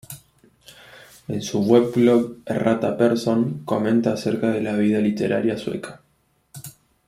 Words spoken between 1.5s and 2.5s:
weblog